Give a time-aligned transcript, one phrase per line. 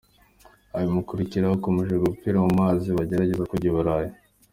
[0.75, 4.11] Abimukira bakomeje gupfira mu mazi bagerageza kujya i Burayi.